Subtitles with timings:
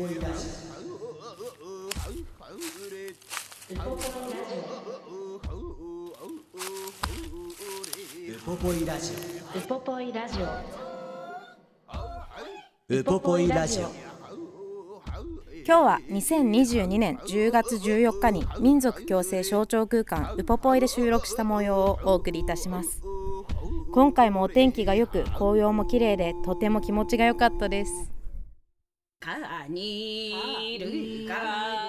[0.00, 0.06] ウ
[8.46, 9.12] ポポイラジ
[9.54, 10.46] ウポポイラジオ。
[12.96, 13.82] オウポポイラジオ。
[13.82, 13.90] 今
[15.66, 23.02] 日は2022年10月14日に民族共生象徴空間ウポポイで収録した模様をお送りいたします。
[23.92, 28.19] 今回もお天気が良く紅葉も綺麗でとても気持ちが良かったです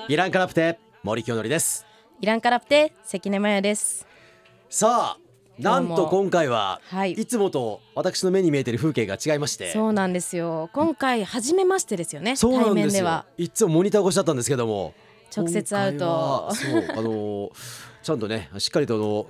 [0.10, 1.86] イランカラプテ森清則です。
[2.20, 4.06] イランカラプテ関根麻也です。
[4.70, 5.18] さあ
[5.58, 7.14] なんと今回は、はい。
[7.14, 9.72] いつもと私の目に見えてる風景が違いまして。
[9.72, 10.70] そうなんですよ。
[10.74, 12.92] 今回初めましてですよねそうな対んですよ。
[12.92, 13.26] 面では。
[13.38, 14.94] いつもモニター越しだったんですけども。
[15.34, 16.54] 直接会うと。
[16.54, 17.52] そうあのー
[18.04, 19.28] ちゃんとねしっかりとあの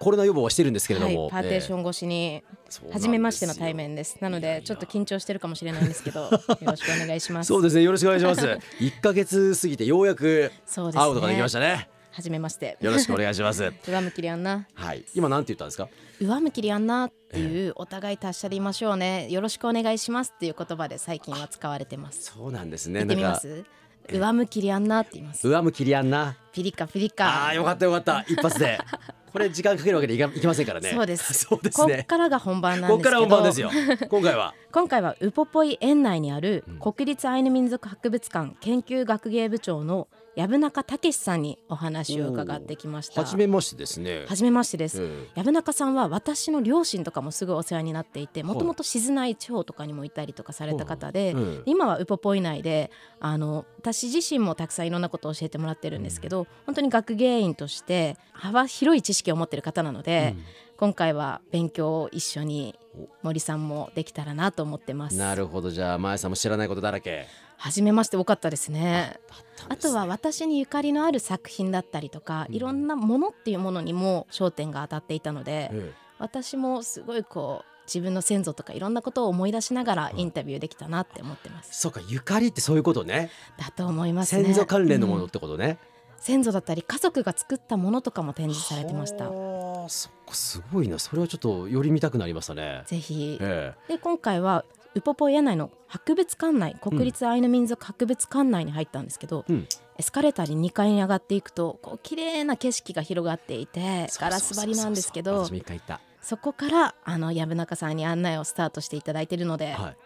[0.00, 2.42] コロナ予防はしてるんですけれども、はい、パーテーション、ン越しに
[2.90, 4.16] 初めましての対面です。
[4.22, 6.30] なのでちょっと緊張してるかもしれないんですけど よ
[6.62, 7.48] ろしくお願いします。
[7.48, 8.58] そうですねよろしくお願いします。
[8.80, 11.90] 一ヶ月過ぎてようやく会うことができましたね。
[12.12, 12.78] 初めまして。
[12.80, 13.62] よろしくお願いします。
[13.86, 14.66] 上向きりあんな。
[14.72, 15.04] はい。
[15.14, 15.90] 今なんて言ったんですか？
[16.18, 19.28] 上向きりあんなっていうお互い達者でいましょうね。
[19.30, 22.22] よろしくお願いしますっていう言葉で最近は使われてます。
[22.22, 23.00] そうなんですね。
[23.00, 23.64] 言ってみます？
[24.12, 25.48] 上向きりあんなって言います。
[25.48, 26.36] 上向きりあんな。
[26.52, 27.26] ピリカピリカ。
[27.26, 28.24] ああーよかったよかった。
[28.28, 28.78] 一発で。
[29.32, 30.90] これ時間かけるわけでいかいきませんからね。
[30.90, 31.32] そうです。
[31.46, 33.28] そうですこっねからが本番なんこっかですけど。
[33.28, 33.70] ら本番ですよ。
[34.08, 34.54] 今回は。
[34.72, 43.22] 今回はウポポイ園内にある国立アイヌ民族博物館研究学芸部長の藪中武さんにお話を伺ってきました。
[43.22, 44.24] 初めましてですね。
[44.28, 51.62] 初めましてです、え藪中さんは私の両親とかもすごいお世話になっていてもともと静内地方とかにもいたりとかされた方で、うん。
[51.66, 60.36] 今はウポポイ内であの私自身もたくさんいろんなことを教えてもらってるんですけど、本当に学芸員として幅広い知識を持ってる方なので、
[60.76, 62.78] 今回は勉強を一緒に
[63.22, 65.16] 森さんもできたらなと思ってます。
[65.16, 65.70] なるほど。
[65.70, 67.26] じゃあ前さんも知らないことだらけ
[67.60, 69.20] 初めまして多かったですね。
[69.68, 81.78] あとは私にゆかりのある作品だったりとか、いろんなものっていうものにも焦点が当たっていたので、え私もすごいこう自分の先祖とかいろんなことを思い出しながらインタビューできたなって思ってます。
[81.78, 84.44] そうかゆかりってそういうことねだと思いますね。
[84.44, 85.76] 先祖関連のものうんってことね、
[86.16, 89.28] 先祖だったり家族が作ったものとかも展示されてました。
[89.28, 93.38] はあそっかすごいなそれはちょっとより見たくなりましたねぜひ。
[93.40, 94.64] えで今回は
[94.94, 99.66] ウポポイ屋内の博物館内国立アイヌ民族博物館内に入ったんですけど、うん
[99.98, 109.96] エスカレーターで2階に上がっていくとこう綺麗な景色が広がっていてえガラス張りなんですけど私も一回行ったそこからあの藪中さんに案内をスタートしていただいているので、はい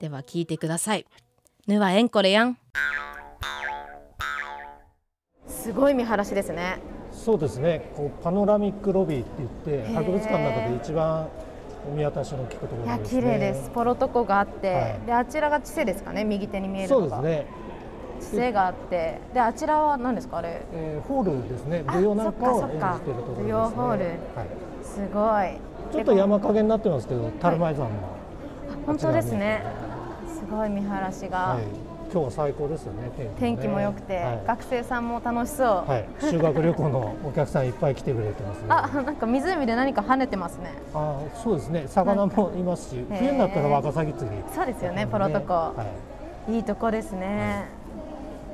[0.00, 1.06] では聞いてください。
[1.66, 2.58] ぬはえんこれやん。
[5.46, 6.78] すごい見晴らしですね。
[7.12, 9.50] そうですねこうパノラミックロビーって言っ
[9.84, 11.30] てー博物館の中で一番お
[11.94, 13.20] 見渡しの効くとこいやろですね。
[13.22, 13.70] 綺麗です。
[13.70, 15.00] ポロトコがあって、はい。
[15.06, 16.24] であちらが地勢ですかね。
[16.24, 17.46] 右手に見えるそうのが、ですね、
[18.20, 20.62] 地勢があって、であちらは何ですかあれ？
[20.72, 21.84] えーホールですね。
[21.86, 23.00] あ舞踊なんかを演じそっか。
[23.04, 23.52] ているところですね。
[23.52, 24.04] ホール。
[24.04, 24.16] はい、
[24.82, 25.92] すごい。
[25.92, 27.90] ちょっと山陰になってますけどタルマイ山の、
[28.86, 29.62] 本当ですね。
[30.28, 31.64] すごい見晴らしが、はい、
[32.16, 35.66] 今日は最高ですよね天気も良くて、はい学生さんも楽しそう。
[35.90, 38.66] はい、修学旅行のお客さんいっぱい来てくれてますね。
[38.70, 40.72] あ、なんか湖で何か跳ねてますね。
[40.94, 44.36] あそうですね、魚もいますし、冬になったらワカサギ釣り。
[44.50, 45.52] そうですよね、ポロトコ。
[45.52, 45.74] は
[46.48, 47.64] い、いいとこですね。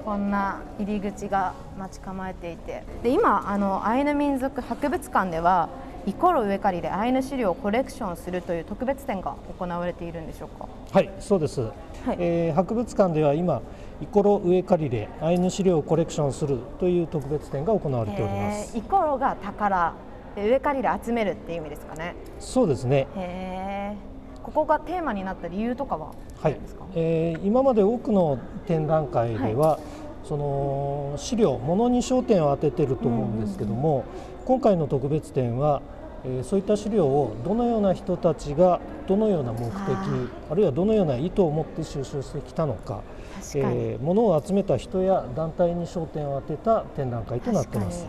[0.04, 5.68] こんな入り口が待ち構えていて、で今あのアイヌ民族博物館では
[6.04, 10.66] イコロ植え借りでアイヌ資料をコレクションするという特別展が行われているんでしょうか？
[10.90, 11.60] はい、そうです。
[11.60, 11.72] はい
[12.18, 13.62] えー博物館では今、
[14.00, 18.77] イコロ植え借りでアイヌ資料をコレクションするという特別展が行われております。
[18.77, 19.94] イコロが宝
[20.34, 22.16] で植え借りで集めるっていう意味ですかね？
[22.41, 23.06] そうですね。
[23.16, 23.97] へえ。
[24.42, 26.10] ここがテーマになった理由とかは？
[26.41, 29.78] あはいるんですか？、えー今まで多くの展覧会では、
[30.24, 34.04] その資料、ものに焦点を当ててると思うんですけども、
[34.44, 35.83] 今回の特別展は、
[36.24, 40.06] えーそういった資料をどのような人たちがどのような目的あ
[40.50, 43.03] あるいはどのような意図を持って収集してきたのか
[43.41, 43.77] 確かに。
[43.77, 48.06] えー、物を集めた人や団体に焦点を当てた展覧会となってます。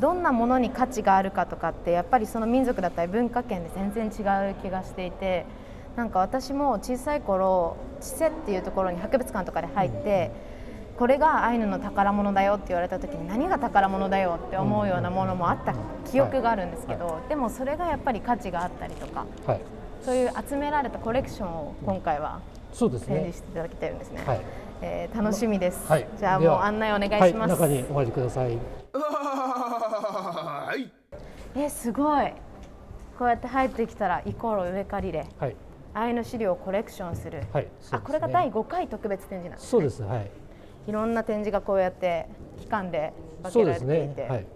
[0.00, 5.46] どんなものに価値があるかとかってやっぱりその民族だったり文化圏で全然違う気がしていて
[5.96, 10.32] なんか私も小さい頃千世っていうところに博物館とかで入って、
[10.98, 15.74] これがアイヌの宝物だよって言われた時に何が宝物だよって思うようなものもあった
[16.10, 19.60] 記憶があるんですけど、でもそれがやっぱり価値があったりとか、はい、
[20.02, 22.40] そういう集められたコレクションを今回は
[22.72, 24.22] 展示していただきたいんですね。
[24.24, 24.40] はい、
[24.82, 28.56] えー、楽しみです、はい、じゃあもう案内お願いします、中にお入りください。
[31.56, 32.32] えすごい。
[33.18, 35.56] こうやって入ってきたらイコール上借りれ、はい、
[35.94, 39.70] アイヌ資料をコレクションする、はい、あこれが第5回特別展示なんですね。
[39.70, 40.43] そうですはい
[40.86, 42.26] いろんな展示がこうやって
[42.60, 44.28] 期間で分けられていて、ね。
[44.28, 44.46] はい、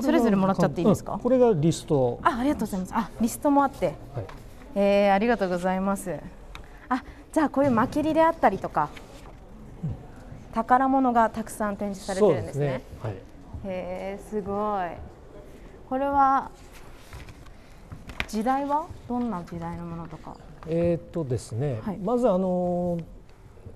[0.00, 2.18] それぞれもらっちゃっていいですか、これがリスト。
[2.22, 2.92] あありがとうございます。
[2.94, 3.94] あリストもあって、はい、
[4.74, 6.18] えー、ありがとうございます。
[6.88, 7.02] あ
[7.32, 8.88] じゃあこういうまきりであったりとか、
[9.82, 9.94] うん、
[10.54, 13.16] 宝物がたくさん展示されてるんですね、ね、はい、へ
[13.66, 14.88] えすごい。
[15.88, 16.50] これは
[18.28, 18.86] 時代は？
[19.08, 20.36] どんな時代のものとか？
[20.66, 22.98] えっとですね、はい、まずあの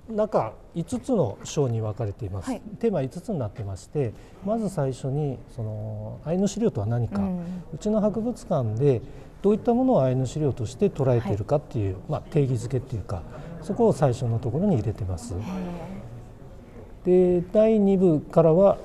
[0.09, 4.13] 中5つの章に分かれています、はい、テーマ5つになってまして
[4.45, 9.03] まず最初にそのアイヌ資料とは何か、うん、うちの博物館で
[9.43, 13.23] どういったものをアイヌ資料として捉えているかっていう、はい、まあ、定義づけっていうか
[13.63, 15.35] そこを最初のところに入れてます。
[17.05, 18.79] で第2部からは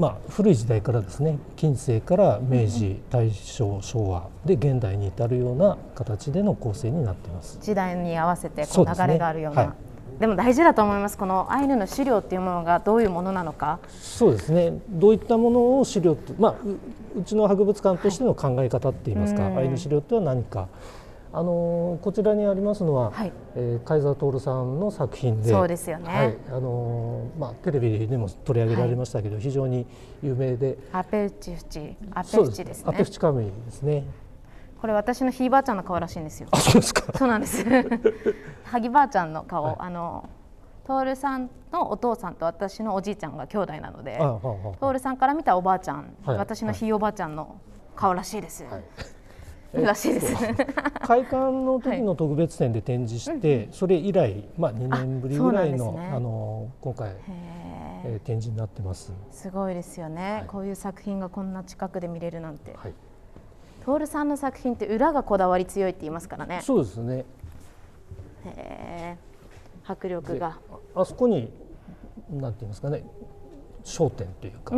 [0.00, 1.38] まあ、古い時代からですね。
[1.56, 7.58] 近世から明治大正昭和で現代に至るような形での構成になっています。
[7.60, 9.74] 時代に合わせてこう流れがあるような、
[10.20, 11.16] でも大事だと思います。
[11.16, 13.78] このアイヌの資料っていうものがどういうものなのか。
[13.88, 14.78] そうですね。
[14.90, 16.54] どういったものを資料まあ
[17.18, 20.68] うちの博物館としての考え方っていいますか、はい、アイヌ資料っては何か。
[21.32, 29.86] あのこちらにありますのは、はい、えー、海沢徹さんの作品でそうですよね、はい、あのまあ、テレビでも取り上げられましたけど、はい、非常に
[30.24, 30.76] 有名で。
[30.92, 32.84] アペウチフチアペウチですね。
[32.88, 34.04] アペフチカムイですね
[34.80, 36.48] これ私のひいばあちゃんの顔らしいんですよ。
[36.52, 37.12] あそうですか。
[37.16, 37.64] そうなんです。
[38.64, 40.28] 萩ばあちゃんの顔、はい、あの
[40.86, 44.18] 徹さんのお父さんと私のおじいちゃんが兄弟なので
[44.80, 47.56] 徹さんから見たおばあちゃん、私のひいおばあちゃんの
[47.94, 48.64] 顔らしいです、
[49.74, 50.34] らしいです。
[51.02, 57.14] 開館の時の特別展で展示して、それ以来、まあ2年ぶりぐらいの、あの今回、
[58.04, 59.12] えー、展示になってます。
[59.30, 62.74] すごいですよね、こういう作品がこんな近くで見れるなんて。
[63.84, 66.60] 徹さんの作品って裏がこだわり強いって言いますからね。
[66.62, 67.24] そうですね。
[68.44, 69.16] へ
[69.86, 70.58] 迫力が。
[70.94, 71.52] あそこに
[72.30, 73.02] なんて言いますかね、
[73.84, 74.74] 焦点というか、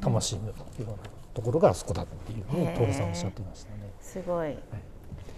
[0.00, 0.92] 魂のような
[1.34, 3.90] ところがあそこだっていうふうに徹さんおっしゃってましたね。
[4.00, 4.58] すごい、はい、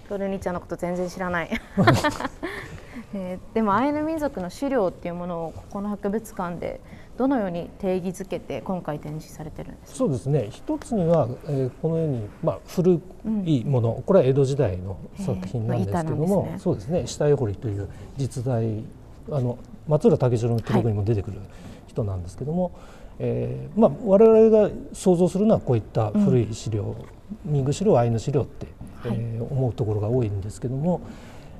[0.09, 1.50] トルニちゃんのこと全然知らない、
[3.15, 6.81] えー、でもアイヌ民族の資料っていうものをここの博物館で
[7.19, 10.49] どのように定義づけて今回展示されてるんですそうですね。
[10.50, 13.00] 一つには、えー、このように、まあ、古
[13.44, 17.06] いもの、うん、これは江戸時代の作品なんですけども、まあね、そうですね。
[17.06, 18.85] 下絵彫りという実在
[19.31, 21.41] あの松浦武四郎の記録にも出てくる
[21.88, 22.73] 人なんですけども、はい
[23.19, 26.97] えーまあ、我々が想像するのはこういった古い資料、
[27.44, 28.67] うん、ミング資料アイヌ資料って、
[29.03, 31.00] はい、えー、思うところが多いんですけども、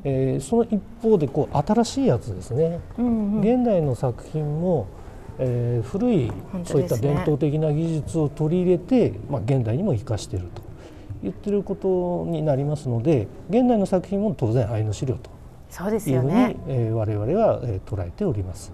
[0.05, 4.87] えー、その一方でこう新しいやつですね、うんうん、現代の作品も、
[5.39, 6.33] えー、古い、
[6.65, 10.63] そういった伝統的な技術を取り入れて、まあ、現代にも生かしていると
[11.23, 15.31] 言ってることになりますので現代の作品も当然アイヌ資料と
[15.71, 18.73] そうですよね、えー、我々は、えー、捉えております。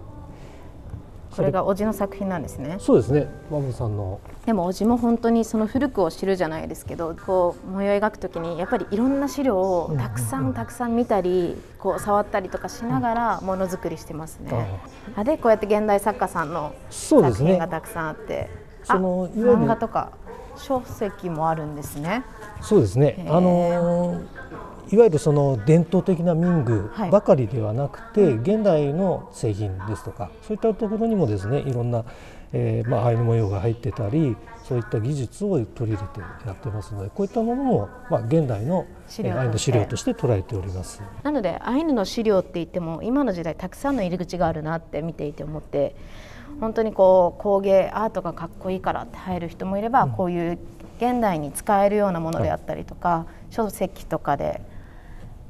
[1.36, 2.76] これがおじの作品なんですね。
[2.78, 3.28] そうですね。
[3.50, 4.20] マムさんの。
[4.46, 14.52] でもおじも本当にその古くを知るじゃないですけどこう模様を描くときにやっぱりいろんな資料をたくさんたくさん見たりこう触ったりとかしながらものづくりしてますね。
[15.16, 18.50] あでこうやって現代作家さんの作品がたくさんあって、
[18.84, 20.12] その漫画とか
[20.56, 22.24] 書籍もあるんですね。
[22.60, 23.26] そうですね。
[23.28, 24.26] あのー
[24.92, 32.04] いわゆるその伝統的な民具ばかりではなくて、はい、現代の製品ですとかそういったところにもですねいろんな、
[32.52, 38.86] えーまあ、アイヌ模様が入ってたりそういった技術を取り入れてやってますのでこういったものも、まあ、現代の
[39.36, 41.02] アイヌ資料として捉えております。
[41.22, 45.94] なのでアイヌの資料って言っても今の時代たくさんの入り口があるなって見ていて思って
[46.60, 50.58] 本当にこう工芸アートがかっこいいからって入る人もいれば、うん、こういう
[50.98, 54.60] 現代に使えるようなものであったりとか、はい、書籍とかで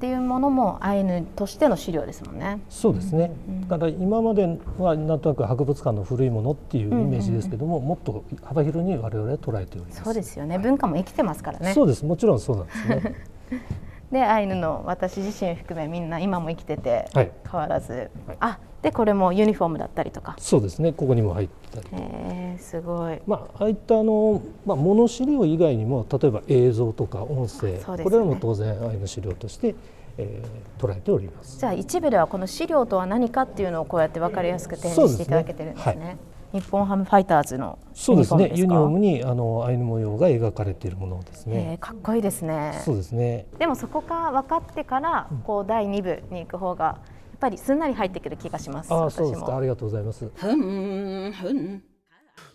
[0.05, 2.61] っていうものもアイヌとしての資料ですもんね。
[2.69, 3.31] そうですね。
[3.69, 4.47] だから今まで
[4.77, 10.03] はなんとなく博物館の古いものっていうイメージですけども、もっと幅広に我々は捉えております。
[10.05, 10.59] そうですよね。
[10.59, 11.73] 文化も生きてますからね。
[11.73, 12.05] そうです。
[12.05, 13.15] もちろんそうなんですね。
[14.13, 29.75] でアイヌの私自身含めみんな今も生きてて変わらず、はい、あでこれもユニフォームだったりとかそうですねここにも入ってたりえー、すごいまあああいったあの、まあ、物資料以外にも例えば映像とか音声、ね、これらも当然アイヌ資料として
[30.19, 31.59] えー、捉えております。
[31.59, 35.93] じゃあ一部ではこの資料とは何かっていうのをこうやって分かりやすく展示していただけてるんですね。
[35.93, 36.05] すね
[36.53, 38.53] はい、日本ハムファイターズのそうですね。
[38.55, 42.81] ユニフォームにあのアイヌ模様が描かれているものですね、えー、かっこいいですね。
[42.85, 43.47] そうですね。
[43.59, 47.01] でもそこが分かってからこう第2部に行く方がや
[47.37, 49.57] っぱりすんなり入ってくる気がしますあそうですか。
[49.57, 50.31] ありがとうございます。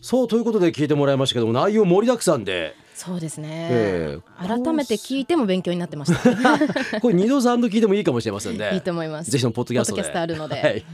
[0.02, 6.20] そうということで聞いてもらいましたけど内容盛りだくさんでそうですね、えー、改めて聞いても勉強になってました、
[7.00, 8.72] これ二度三度聞いてもいいかもしれませんね。
[8.74, 9.32] いいと思います。
[9.32, 10.20] ぜひともポッドキャストで。
[10.20, 10.86] あるので、はい、はい、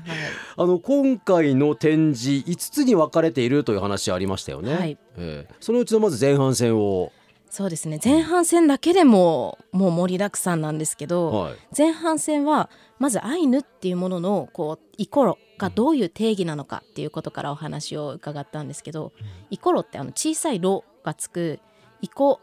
[0.56, 7.12] あの今回の展示五つに分かれているという話ありましたよね、はい、えー、そのうちのまず前半戦を。
[7.50, 8.00] そうですね。
[8.04, 12.70] 前半戦だけでももう盛りだくさんなんですけど、はい、前半戦は
[13.00, 19.12] まずアイヌっていうもののこうイコロがどういう定義なのかっていうことからお話を伺ったんですけど、
[19.50, 21.60] イコロってあの小さい「ロ」がつく
[22.02, 22.42] イコ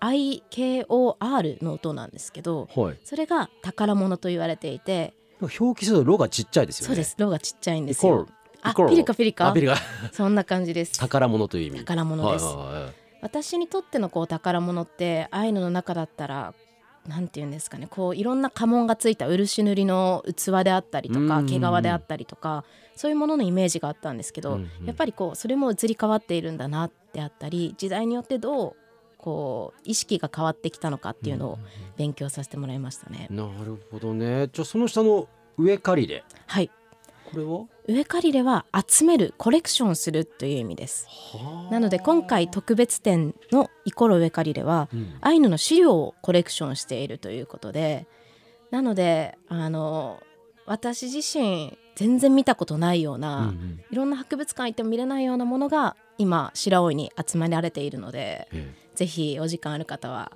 [0.00, 6.86] IKOR の音なんですけど、はい、それが宝物と言われていて表記すると「ロ」がちっちゃいですよね。
[6.88, 8.26] そうです「ロ」がちっちゃいんですよ。
[8.62, 9.52] あピリカピリカ？
[9.52, 9.76] ピリカ。
[10.12, 10.98] そんな感じです。
[10.98, 11.78] 宝物という意味。
[11.80, 12.92] 宝物です、はいはいはい、
[13.22, 16.54] 私にとってのこう宝物ってアイヌの中だったら
[17.06, 22.64] なんて言うんですかねこういろんな家紋がついた漆塗りの器であったりとか毛皮であったりとか
[22.96, 28.76] そういうもののイメージがあったんですけど、うんうん、やっぱりこうそれも移り変わっているんだなであったり時代によってどう
[29.16, 31.58] こう意識が変わってきたのかっていうのを
[31.96, 33.26] 勉強させてもらいましたね。
[33.30, 34.48] なるほどね。
[34.52, 36.24] じゃあその下の上借りで。
[36.46, 36.70] はい。
[37.30, 37.66] これは？
[37.86, 41.06] 上借りでは集めるコレクションするという意味です。
[41.70, 48.06] なので今回特別展のイコロ上借りでは、うん、アイヌの資料をコレクションしているということで
[48.70, 50.22] なのであの
[50.66, 58.48] 私自身全然見たことないような、うんうん、いろんな博物館行っても見れないようなものが今白老に集められているので、
[58.94, 60.32] ぜひお時間ある方は。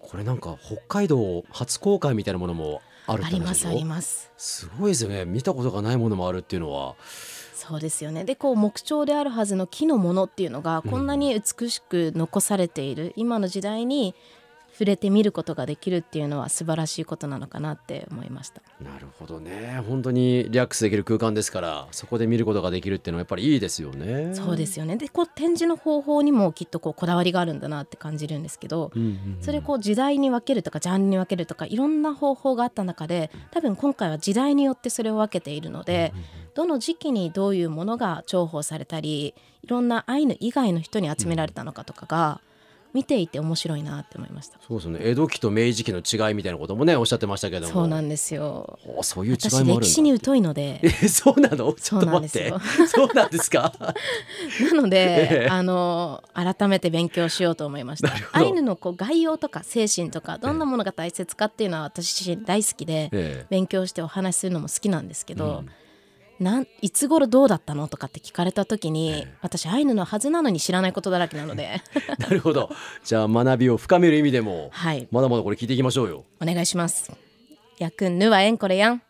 [0.00, 4.30] これなんか北海道初公開みたいなものもあるありますあります。
[4.36, 5.24] すごいですよね。
[5.24, 6.96] 見たことがないものもあるっていうのは。
[7.54, 8.24] そうですよね。
[8.24, 14.14] でこう木彫であるはずの木のものっていうのがこんなに美しく残されている、うん、今の時代に
[14.76, 18.60] 触れてみることができるっていうのは素晴らしいことなのかなって思いました。
[18.84, 19.82] なるほどね。
[19.88, 24.34] 本当にリラックスできる空間ですからそこで見ることができるっていうのはやっぱりいいですよね。
[24.34, 24.96] そうですよね。
[24.98, 42.40] でこう展示の方法にもきっとこうこだわりがあるんだなって感じるんですけど、うんうんうん、それこう時代に分けるとかジャンルに分けるとかいろんな方法があった中で多分今回は時代によってそれを分けているので、うんうんうん、どの時期にどういうものが重宝されたりいろんなアイヌ以外の人に集められたのかとかが、
[42.96, 44.58] 見ていて面白いなって思いました。
[44.66, 45.00] そうですね。
[45.02, 48.78] 江戸期と明治期の違いみたいなこともねおっしゃってましたけどそうなんですよ。
[49.02, 50.80] そういう違いもある歴史に疎いので。
[50.82, 51.74] えそうなの？
[51.74, 52.54] ちょっと待って。
[52.88, 53.74] そうなんですか？
[54.72, 58.14] なので、えー、あの改めて勉強しようと思いました。
[58.32, 65.70] アイヌのこう概要とか精神とかどんなものが大切かっていうのは私自身大好きで、えー、勉強してお話しするのも好きなんですけど、うん
[66.38, 71.80] なんいつ頃どうだったのとかって聞かれた時に、私アイヌのはずなのに知らないことだらけなので。
[72.18, 72.70] なるほど。
[73.04, 76.24] じゃあ学びを深める意味でも、はい、まだまだこれ聞いていきましょうよ。
[76.40, 77.10] お願いします。
[77.78, 79.02] やくんぬはえんこれやん。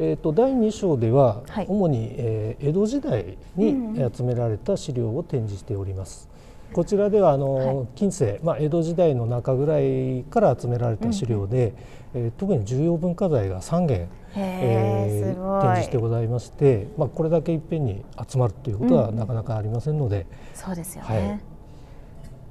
[0.00, 6.28] えーと、第2章では、はい、主に、えー、江戸時代に集められた資料を展示しております。
[6.72, 11.74] こちらではあの、はい、近世、まあ、江戸時代の中ぐらいから集められた資料で、
[12.14, 21.40] うん、えー、特に重要文化財が3件、えー、展示してございまして、まあ、これだけいっぺんに集まるということはなかなかありませんので、うん、そうですよね、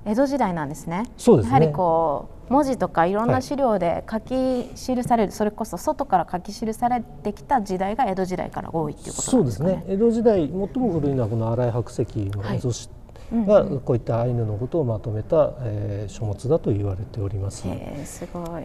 [0.05, 1.03] はい、江戸時代なんですね。
[1.17, 1.49] そうですね。
[1.49, 9.31] やはりこう文字とかいろんな資料で書き記される、はい、それこそ外から書き記されてきた時代が江戸時代から多いっていうことね。
[9.31, 9.83] そうですね。
[9.87, 12.89] 江戸時代最も古いのはこの新井白石の蝦夷
[13.29, 17.67] 紙がこういったアイヌのことをまとめた、えー、書物だと言われております。
[18.05, 18.63] すごい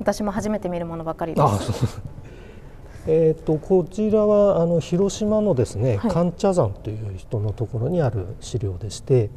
[0.00, 2.00] 私も初めて見るものばかりです。
[3.06, 9.30] えーと、こちらはあの広島のですね、はい、寒茶山という人のところにある資料でして、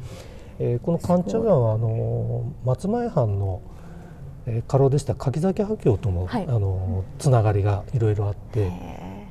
[0.58, 3.62] えー、この寒茶山はあの松前藩の、
[4.46, 8.70] えー、家老でした柿崎破教とも、はい、あのつながりがいろいろあって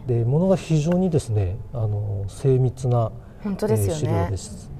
[0.07, 3.11] でものが非常にですねあの精密な、
[3.43, 4.72] 本当ですよね、資料です。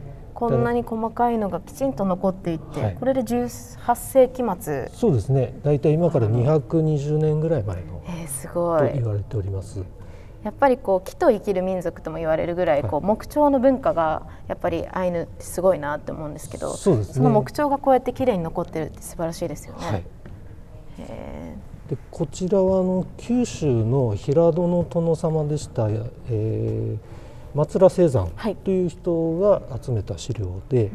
[0.50, 4.90] こんなに細かいのがきちんと残っていて、はい、これで18世紀末。
[4.94, 5.60] そうですね。
[5.64, 8.90] 大体今から220年ぐらい前の、えー、すごい。
[8.90, 9.84] と言われております。
[10.44, 19.86] やっぱりこう木と生きる民族とも言われるぐらいこう木彫の文化がやっぱりアイヌってすごいなって思うんですけどそうです、ね、その木彫がこうやって綺麗に残ってるって素晴らしいですよね。
[19.86, 20.04] はい、
[21.90, 26.98] でこちらはあの九州の平戸の殿様でした、えー、
[27.54, 28.32] 松良青山
[28.64, 30.90] という人が集めた資料で、はい、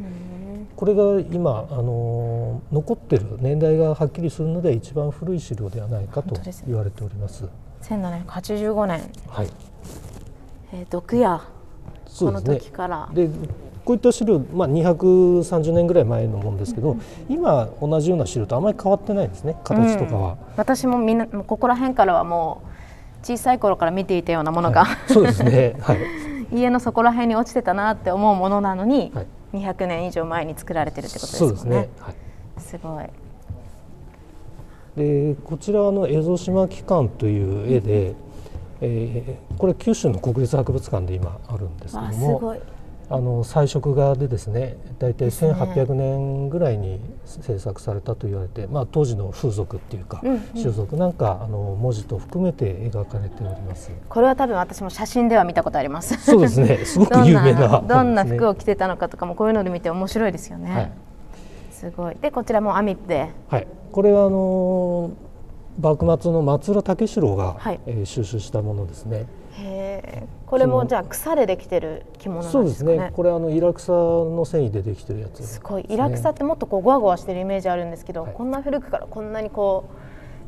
[0.77, 6.37] これが今あの残ってる年代がはっきりするので一番古い資料ではないかと
[6.67, 7.45] 言われております。
[7.83, 9.49] 1785年、はい。
[10.73, 11.41] えー、毒屋。
[12.19, 13.09] この時から。
[13.13, 13.29] で、
[13.89, 17.01] こういった資料、まあ、230年ぐらい前のものですけど、うん、
[17.31, 22.61] 今同じような資料とあまり変わってないんですね形とかは、うん、私もみんなここら辺からはも
[23.23, 25.99] う小さい頃から見ていたようなものが、はい、そうですね、はい、
[26.53, 29.27] 家のそこら辺に落ちてたなって思うものなのに、はい、
[29.59, 31.47] 200年以上前に作られてるってことですね。
[31.47, 32.15] そうですね、はい、
[32.61, 33.05] すごい。
[34.97, 38.15] でこちらの蝦夷島機関という絵で、
[38.81, 42.57] えー、これ九州の国立博物館で今あるんですけども
[43.11, 53.91] あの彩色画でですね大体1800年ぐらいに制作されたと言われて、まあ、当時の風俗っていうか、うんうん、種族なんかあの文字と含めて描かれております。
[54.09, 56.17] これは多分私も写真では見たことあります。
[56.23, 56.79] そうですね。
[56.85, 60.93] すごく有名などんな服を着てたのかとかもこういうので見て面白いですよね、はい、
[61.71, 62.17] すごい。
[62.21, 63.31] でこちらも網で。
[63.49, 63.67] はい。
[63.91, 65.11] これはあの
[65.81, 69.27] 幕末の松浦武四郎が、はい、えー、収集したものですね。
[69.59, 73.11] へこれもじゃあ草でできてる着物、ね、そうですね。
[73.15, 75.87] これあのイラクサの繊維でできてるやつ、ね、すごい。
[75.89, 79.85] イラクサってもっとこうゴワゴワしてるイメージあるんですけど、はい、こんな古くからこんなにこ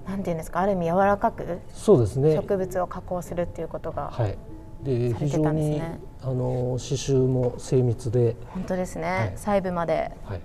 [0.07, 2.37] うなんていうんですかある意味柔らかくそうですね。
[2.37, 4.39] 植物を加工するっていうことが、はい、
[4.83, 5.83] で非常に
[6.23, 8.37] あの刺繍も精密で。
[8.49, 10.41] 本当ですね、はい、細部まで、はい、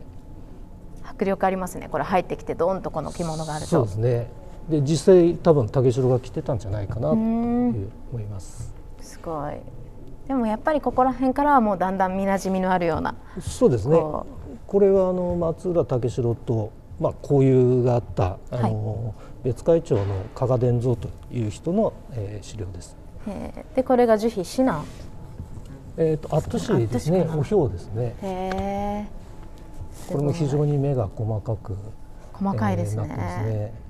[1.03, 1.87] 迫力ありますね。
[1.89, 3.69] これ入ってきてどんとこの着物があると。
[3.69, 7.73] そうですねで実際多分武四郎が着てたんじゃないかなと思
[8.19, 8.73] います。
[8.99, 9.55] すごい。
[10.27, 13.95] でもやっぱりここら辺からはもうだんだん見なじみのあるようなそうですね。
[13.95, 22.97] これはあの松浦武四郎と、まあ、交友があったあの、はい、別会長の加賀伝蔵という人の、えー、資料です。
[23.75, 24.83] でこれが樹皮シナ
[25.97, 27.27] えっ、ー、とアットシーですね。
[27.37, 28.15] おひょうですね。
[28.23, 29.05] へ
[30.11, 31.75] これも非常に目が細かく
[32.33, 33.15] 細かいですね。
[33.45, 33.84] えー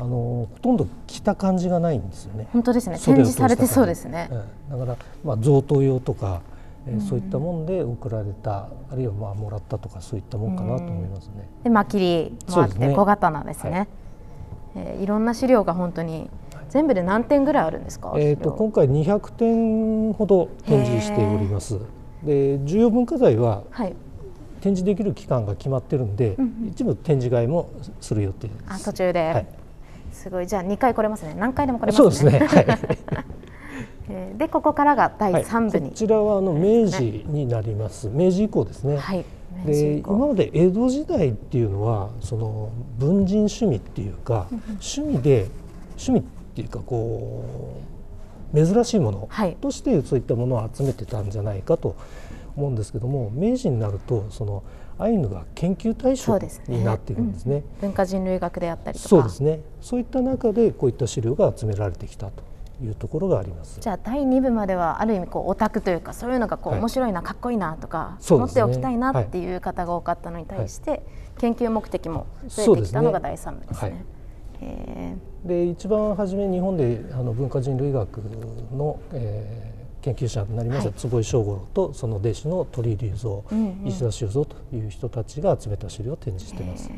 [0.00, 2.46] あのほとんど着た感じがないんですよね。
[2.52, 2.94] 本当ですね。
[2.94, 4.30] 展示されてそうですね。
[4.70, 6.40] だからまあ贈答用とか、
[6.86, 11.48] えー、そういったもんで送られた、あるいはまあもらったとかそういったもんかなと思いますね。
[11.64, 13.70] でまきりもあって小刀ですね。
[13.72, 13.88] はい、
[14.76, 16.30] えー、いろんな資料が本当に
[16.68, 18.12] 全部で何点ぐらいあるんですか？
[18.18, 21.76] えっ、と今回200点ほど展示しております。
[22.22, 23.96] で重要文化財は、はい、
[24.60, 27.70] 展示できる期間が決まってるんで、うんうん、一部展示会も
[28.00, 28.64] する予定です。
[28.68, 29.46] あ途中で、はい
[30.18, 32.02] すごいじゃあ2回来れますね何回でも来れますね。
[32.02, 32.46] そうですね。
[32.46, 32.66] はい
[34.10, 38.08] えでここからが第3部に、はい、こちらはあの明治になります。
[38.10, 38.96] 明治以降ですね。
[38.96, 39.24] はい。
[39.66, 45.48] で今まで江戸時代っていうのはその文人趣味っていうか、趣味で
[45.98, 46.22] 趣味っ
[46.54, 47.44] ていうかこ
[48.54, 49.28] う珍しいもの
[49.60, 51.96] としてそういったものを集めてたんじゃないかと
[52.56, 54.62] 思うんですけども明治になるとその
[54.98, 59.08] アイヌが研究対象になっているんですね、ねうん、文化人類学であったりとか。
[59.08, 59.60] そうですね。
[59.80, 62.42] そういった中でこういった資料が集められてきたと
[62.82, 63.78] いうところがあります。
[63.80, 71.02] じゃあ第2部まではある意味こうオタクというかそういうのがこう、面白いなかっこいいなとか、持っておきたいなっていう方が多かったのに対して、はい、
[71.38, 74.04] 研究目的も増えてきたのが第3部ですね。
[75.44, 78.18] で一番初め日本であの文化人類学
[78.76, 86.90] の、え研究者になりました、はい、坪井正五郎とその弟子の鳥居隆三、うんうん、石田修造という人たちが集めた資料を展示しています。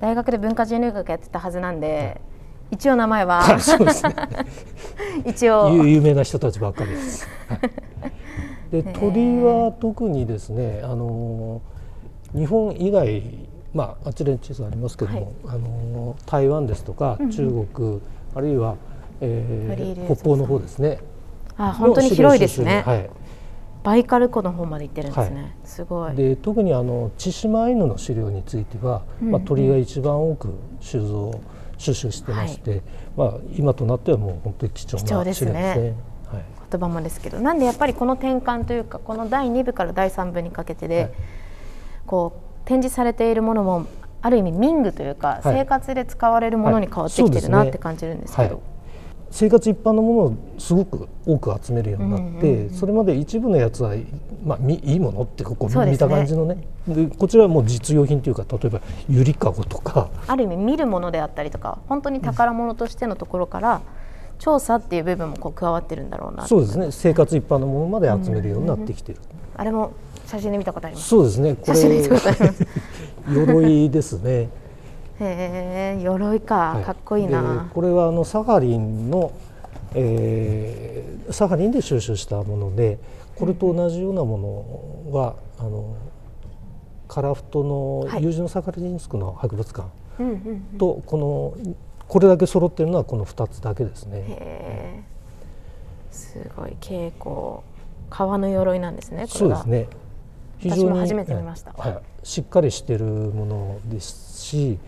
[0.00, 2.20] 大学で文化人類学やってたはずなんで、はい、
[2.72, 3.56] 一応名前はね。
[5.26, 5.70] 一応。
[5.84, 7.26] 有名な人たちばっかりです。
[8.70, 11.60] で鳥は特にですねあの
[12.32, 17.94] 日本以外まああちらに地図ありますけども、はい、あの台湾ですとか中国、うん。
[17.94, 18.02] うん、
[18.36, 18.76] あるいは、
[19.20, 21.00] えー、北方の方ですね
[21.60, 22.82] あ本当に広いですね。
[22.86, 23.10] はい、
[23.84, 25.42] バイカル湖の方まで行ってるんですね。
[25.42, 26.14] はい、すごい。
[26.14, 31.38] で特にあの千島アイヌの資料については、うんうん、まあ鳥が一番多く収蔵
[31.76, 32.82] 収集してまして、はい、
[33.16, 35.94] まあ今となってはもう本当に貴重な資料ですね。
[36.32, 41.12] はい、言葉もですけど、なんでやっぱりこの転換というかこの第2部から第3部にかけてで、
[42.06, 43.86] こう展示されているものも
[44.22, 48.62] ある意味民具というか、生活で使われるものに変わってきてるなって感じるんですけど。
[49.30, 53.94] 生活一般のものをすごく多く集めるようになって、それまで一部のやつは、
[54.44, 56.66] まあ、いいものってこう、ね、見た感じのね。
[56.88, 60.10] でこちらはもう実用品というか例えばゆりかごとか。
[60.26, 63.80] ある意味見るものであったりとか本当に宝物としてのところから、
[64.40, 66.90] 調査っていう部分もこう加わってるんだろうなそうですね。
[66.90, 69.20] 生活一般のものまで集めるようになってきてる、
[69.56, 69.92] あれも
[70.26, 71.08] 写真で見たことあります。
[71.08, 71.54] そうですね。
[71.54, 71.78] これ
[73.32, 74.48] 鎧ですね
[75.20, 77.70] へえ鎧か、はい、かっこいいな。
[77.72, 79.32] これはあのサハリンの、
[79.94, 82.98] えー、サハリンで収集したもので
[83.36, 84.38] これと同じようなも
[85.10, 85.96] のは、あの
[87.08, 88.22] 樺太のはい。
[88.22, 89.88] 友人のサカリンスクの博物館
[90.78, 91.74] とこの
[92.06, 95.04] これだけ揃ってるのはこの2つだけですね。
[96.10, 97.60] すごい蛍光。
[98.10, 99.88] 革の鎧なんですねこれがそうですね。
[100.62, 101.72] 私も初めて見ました。
[101.72, 104.78] はい、しっかりしてるものですし、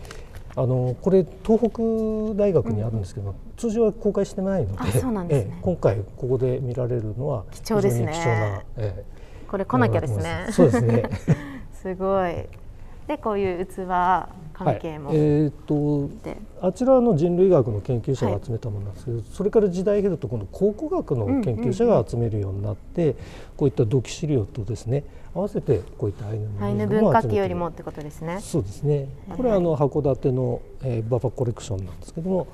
[0.55, 5.27] あのこれ東北大学にあるんですけど、通常は公開してないので、ね。
[5.29, 8.11] ええ今回ここで見られるのは貴重ですね。
[8.13, 9.05] 非常に貴重な、え
[9.47, 10.47] これ来なきゃですね。
[10.51, 11.03] そうですね。
[11.81, 12.47] すごい
[13.07, 13.85] でこういう器
[14.53, 16.37] 関係も、はい、えっ、とで。
[16.61, 23.15] あちらの人類学の研究者が集めたものなんですけど、それから時代経ると今度考古学の研究者が集めるようになって、
[23.57, 28.39] こういった土器資料とですね合わせてこういったアイヌのアイヌ文化も集めている器よりもってことですね。
[28.39, 29.09] そうですね。
[29.35, 32.47] これはあの函館の、えー、馬場コレクションなんですけども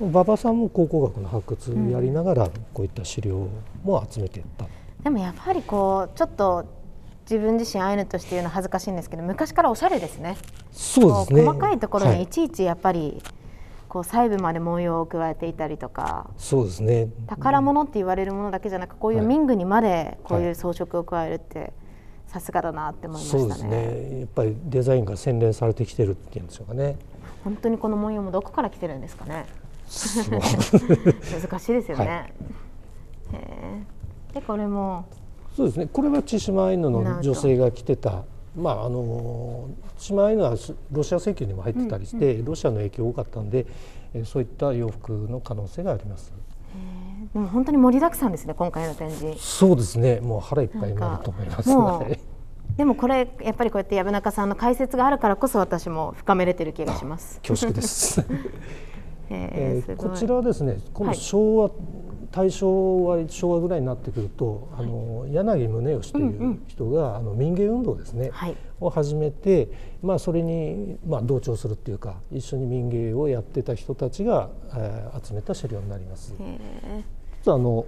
[0.00, 3.48] 馬場さんも考古学の発掘やりながら、こういった資料
[3.82, 4.66] も集めていった、
[5.02, 6.64] でもやっぱりこうちょっと
[7.30, 10.38] 自分自身アイヌとして言うの恥ずかしいんですけど昔からおしゃれですね。
[10.72, 11.44] そうですね。
[11.44, 12.18] 細かいところはい。
[12.18, 13.22] にいちいちやっぱり
[13.86, 16.30] こう細部まで模様を加えていたりとか。
[16.38, 17.08] そうですね。
[17.26, 19.26] 宝物って言われるものだけじゃなくこういうはい。
[19.26, 20.46] 民具にまでこうはい。
[20.46, 21.74] いう装飾を加えるって
[22.28, 23.86] さすがだなって思いまそうですしたね。
[23.86, 26.96] ねやっぱりデザインが洗練されてきてるっていうんでしょうかね。
[27.44, 29.44] 本当にこの模様もどこから来てるんですかね。
[29.88, 32.16] 難しいですよね、は
[34.30, 34.34] い。
[34.34, 35.06] でこれも
[35.58, 35.88] そうですね。
[35.92, 38.22] これは千島アイヌの女性が着てた
[38.56, 39.68] まああの
[39.98, 40.54] 千島アイヌは
[40.92, 43.66] ロシア正教にも入ってたりして、ロシアの影響多かったんで
[44.14, 46.32] えーそういった洋服の可能性があります。
[47.34, 49.36] でも本当に盛りだくさんですね今回の展示。
[49.44, 50.20] そうですね。
[50.20, 52.20] もう腹いっぱいになると思いますもうはい
[52.76, 57.40] でもこれやっぱりこうやって薮中さんの解説があるからこそ私も深めれてる気がします。
[57.40, 58.24] 恐縮です。
[59.28, 61.16] えーこちらはですね、今度はい。
[61.18, 61.70] 昭和、
[62.30, 68.56] 大正は昭和ぐらいになってくると、あの柳宗悦という人が、あの民芸運動ですね、はい。
[68.80, 69.68] を始めて、
[70.02, 76.34] まあそれにまあ同調するっていうか、一緒に民芸をやってた人たちが、えー集めた資料になります。
[77.46, 77.86] あの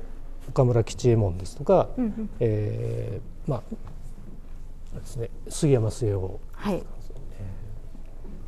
[0.49, 2.31] 岡村吉右衛門ですとか、うんうん。
[2.41, 6.41] えーまあですね、杉山末男。
[6.53, 6.83] はい。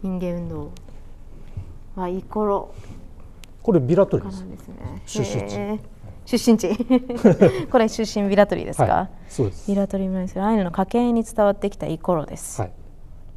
[0.02, 0.70] 民芸運動
[1.94, 2.74] はイコロ
[3.62, 4.48] これビラトリです。
[4.48, 4.76] ですね。
[5.06, 5.80] 出身地
[6.24, 6.68] 出身地。
[7.70, 8.84] これ出身ビラトリですか？
[8.84, 9.70] はい、そうです。
[9.70, 12.60] ビラトリ村にするアイヌの家系に伝わってきたイコロです。
[12.60, 12.72] はい。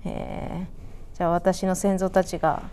[0.05, 2.63] へーじゃあ私の先祖たちが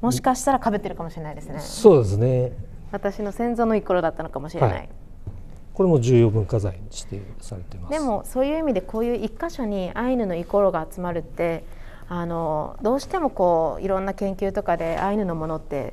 [0.00, 1.58] もしかしたら被ってるかもしれないですね。
[1.60, 2.52] そうですね。
[2.92, 4.70] 私の先祖のイコロだったのかもしれない。
[4.70, 4.88] はい
[5.76, 7.92] これも重要文化財に指定されてます。
[7.92, 11.64] でもそういう意味でこういう一箇所にアイヌのイコロが集まるって
[12.08, 15.92] あのどうしてもこういろんな研究とかでアイヌのものって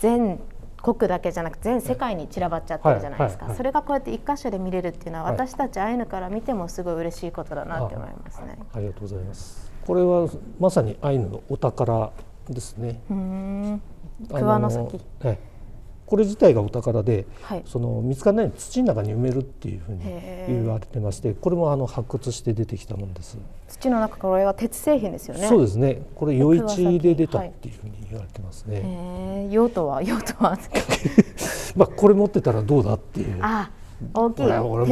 [0.00, 0.40] 全
[0.82, 8.58] 国だけじゃなく全世界に散らばっちゃってるじゃないですか、それがこうやって一箇所で見れるっていうのは、はい私たちアイヌから見てもすごい嬉しいことだなって思いますね。
[8.72, 9.70] ありがとうございます。
[9.86, 12.12] これはまさにアイヌのお宝
[12.48, 13.00] ですね。
[13.10, 13.82] うーん
[14.32, 15.38] あ桑の先はい。
[16.10, 17.62] これ自体がお宝で、はい。
[17.64, 20.02] その見つからないように土の中に埋めるっていうふうに
[20.48, 23.38] 言われてまして、これもあの発掘して出てきたものです。
[23.68, 25.46] 土の中からこれは鉄製品ですよね。
[25.46, 26.02] そうですね。
[26.16, 28.80] これ余桑市で出たはいっていうふうに言われてますね。
[28.84, 29.52] へー。
[29.52, 30.58] 用途は 用途は。
[31.76, 33.38] まあこれ持ってたらどうだっていう。
[33.40, 33.70] あ
[34.12, 34.46] 大きい。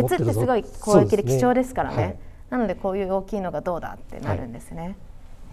[0.09, 1.97] 鉄ってすごい攻撃で貴重ですからね。
[1.97, 2.21] そうですね。
[2.51, 4.97] なのでこういう大きいのがどうだってなるんですね、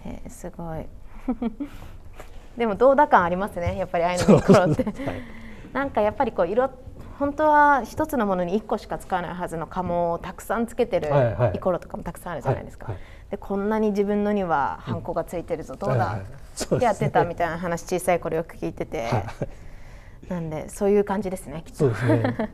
[0.04, 0.86] へえすごい。
[2.56, 3.76] でもどうだ感ありますね。
[3.76, 4.94] やっぱりアイヌの頃って、はい
[5.72, 6.70] なんかやっぱりこう色
[7.18, 11.08] 本当は一つのものに一個しか使わないはずの家紋をたくさんつけてる
[11.54, 13.30] イコロとかもたくさんあるじゃないですか、はいはい。
[13.30, 19.24] でこんなに自分のにはハンコがついてるぞ、どうだはいやってたみたいな話小さい頃よく聞いてて、はい。
[20.28, 21.78] なんでそういう感じですねきっと。
[21.78, 22.50] そうですね。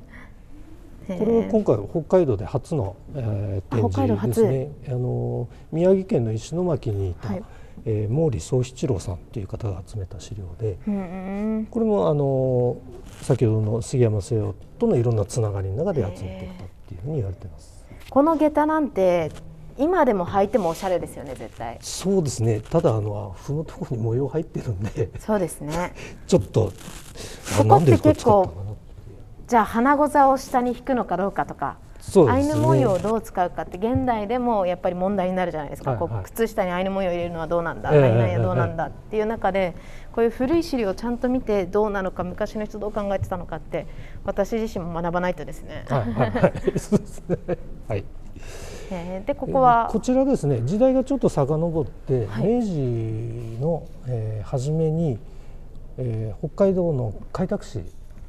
[1.08, 4.68] へえこれは今回北海道で初の、えー、展示ですね。
[4.88, 7.44] あの宮城県の石巻にいた、はい
[7.84, 10.98] えー毛利宗七郎さんという方が集めた資料で、うんう
[11.60, 12.76] んこれもあの
[13.22, 17.84] 先ほどの杉山末男とのいろんなつながりの中で集めてきたっていうふうに言われてます。
[18.10, 19.30] この下駄なんて
[19.78, 22.60] 今でも履いてもおしゃれですよね絶対そうですね。
[22.60, 25.94] ただあの踏むところに模様入ってるんで、そうですね
[26.26, 26.72] ちょっと
[27.58, 28.52] ここって結構。
[29.48, 31.76] じゃあ花ござを下に引くのかどうかとか
[32.28, 32.46] アイ。
[32.46, 39.74] ヌ文様をどう使うかって現代でもやっぱり問題になるじゃないですか、はいはいこう靴下にアイヌ文様を入れるのはどうなんだ、ええ何々はどうなんだっていう中で
[40.12, 43.86] こういう古い資料をちゃんと見てどうなのか昔の人どう考えてたのかって
[44.24, 45.84] 私自身も学ばないとですね。
[45.88, 46.52] はいはいはい。
[46.78, 47.36] そうですね。
[47.88, 48.04] はい。
[48.90, 52.68] えーでここはこちらですね時代がちょっと遡って、はい明治
[53.60, 55.18] の、えー初めに、
[55.98, 57.80] えー北海道の開拓使、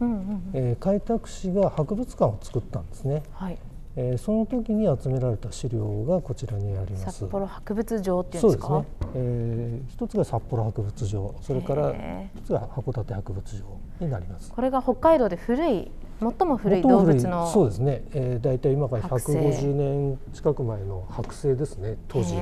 [0.02, 3.24] うんうんえー開拓使が博物館を作ったんですね。
[3.34, 3.58] はい。
[3.96, 7.20] えー、その時に集められた資料がこちらにあります。
[7.20, 8.68] 札幌博物場っていうんですか？
[8.68, 11.36] そうですね、えー、一つが札幌博物場。
[11.42, 11.94] それから
[12.36, 13.66] 一つが函館博物場
[14.00, 14.52] になります。
[14.52, 22.36] これが北海道で古い最も古い動物のそうですね、えー、大体今から150年近く前の剥製ですね当時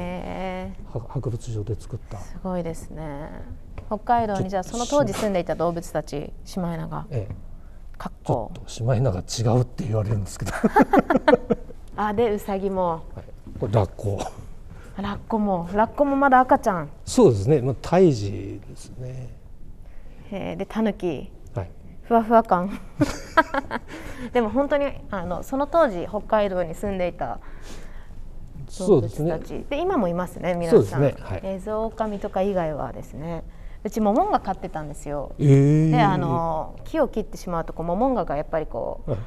[1.09, 2.17] 博物場で作った。
[2.19, 3.29] すごいですね
[3.91, 7.35] 北海道にじゃあその当時住んでいた動物たちシマエナガ、ええ、
[7.97, 10.51] かっこシマエナガ違うって言われるんですけど。
[11.97, 13.03] あでウサギも、はい、
[13.59, 14.17] これラッコ。
[14.95, 15.67] ラッコも。
[15.73, 16.89] ラッコもまだ赤ちゃん。
[17.03, 17.61] そうですね。
[17.61, 19.29] まあ胎児ですね。
[20.31, 20.55] へえ。
[20.55, 21.29] でタヌキ。
[22.03, 22.79] ふわふわ感。
[24.31, 27.39] でも本当にあのその当時北海道に住んでいた
[28.79, 29.49] 動物たち。
[29.49, 31.15] で、ね、で今もいますね皆さん、ね。
[31.19, 33.43] はい、エゾオオカミとか以外はですね
[33.83, 39.19] うちモモンガ飼ってたんですよ、えー、であの木を切ってしまうとこうモモンガがやっぱりこう、はい。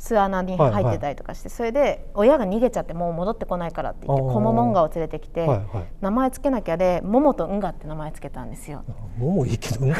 [0.00, 8.82] 巣穴に入ってたりとかして、はいはい、それで親が逃げちゃってもう戻ってこないからって言ってコモモンガを連れてきて、はいはい、名前つけなきゃでモモとンガって名前つけたんですよ。
[9.18, 9.96] モモいいけどンガ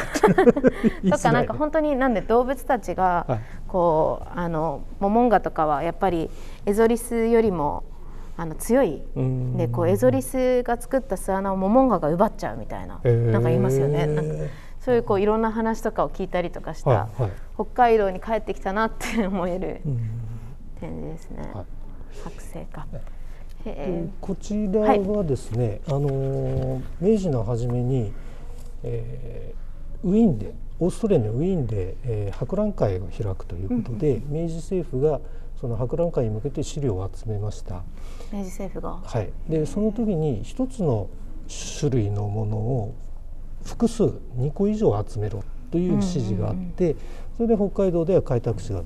[1.17, 6.31] とかなんか本当になんで動物たちがこう、あのモモンガとかはやっぱり
[6.65, 7.83] エゾリスよりも
[8.41, 9.03] あの強い
[9.55, 14.49] でこうエゾリスが作った巣穴をモモンガが奪っちゃうみたいな、なんか言いますよね。
[14.79, 19.81] そういうこういろんな話とかを聞いたりとかした、はいはい、北海道に帰ってきたなって思える
[20.79, 21.51] 展示ですね。
[21.53, 21.65] はい、
[22.15, 22.87] 剥製か。
[24.19, 28.11] こちらはですね、はい、あの明治の初めに、
[28.81, 35.19] えー、ウィーンでオーストリアのウィーンで、えー、博覧会を開くということで、うん、明治政府が
[35.59, 37.83] その博覧会に向けて資料を集めました。
[38.31, 39.01] 明治政府が。
[39.03, 39.31] はい。
[39.49, 41.09] でその時に一つの
[41.79, 42.95] 種類のものを
[43.63, 46.95] 複数2個以上集めろという指示があって、
[47.37, 48.83] それで北海道では開拓使が